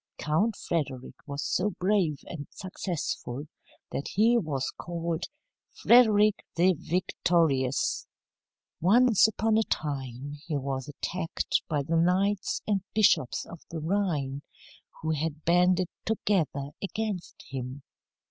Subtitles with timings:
[0.17, 3.43] Count Frederick was so brave and successful
[3.91, 5.25] that he was called
[5.69, 8.07] "Frederick the Victorious."
[8.79, 14.41] Once upon a time he was attacked by the knights and bishops of the Rhine,
[15.03, 17.83] who had banded together against him.